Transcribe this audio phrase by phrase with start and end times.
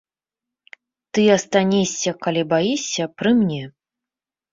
[1.17, 3.61] Ты астанешся, калі баішся, пры мне.